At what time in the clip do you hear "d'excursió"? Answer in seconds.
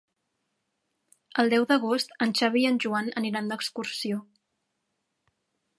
3.53-4.21